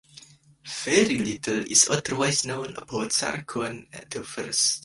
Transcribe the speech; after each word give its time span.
Very 0.83 1.19
little 1.19 1.59
is 1.71 1.87
otherwise 1.87 2.43
known 2.43 2.73
about 2.75 3.11
Sargon 3.11 3.87
the 4.09 4.23
First. 4.23 4.79